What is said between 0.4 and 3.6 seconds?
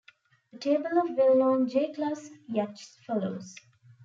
A table of well-known J-Class yachts follows.